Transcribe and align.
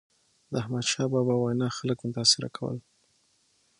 د 0.51 0.53
احمدشاه 0.61 1.07
بابا 1.13 1.35
وینا 1.37 1.67
خلک 1.77 1.97
متاثره 2.07 2.49
کول. 2.57 2.77